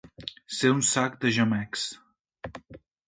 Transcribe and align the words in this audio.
Ser 0.59 0.71
un 0.77 0.81
sac 0.91 1.19
de 1.25 1.33
gemecs. 1.37 1.85